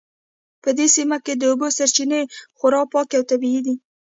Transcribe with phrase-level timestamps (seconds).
[0.63, 2.21] په دې سیمه کې د اوبو سرچینې
[2.57, 3.75] خورا پاکې او طبیعي دي